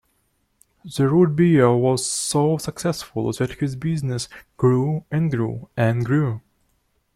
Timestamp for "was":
1.77-2.03